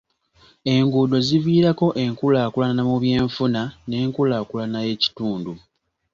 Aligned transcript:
Enguudo 0.73 1.15
ziviirako 1.27 1.87
enkulaakulana 2.03 2.81
mu 2.89 2.95
by'enfuna 3.03 3.61
n'enkulaakulana 3.87 4.77
y'ekitundu. 4.87 5.51